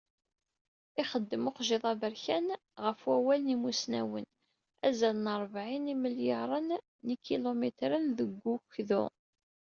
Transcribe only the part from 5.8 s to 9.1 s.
n yimelyaren n yikilumitren deg ukdu.